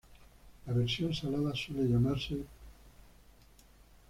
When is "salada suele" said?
1.13-1.83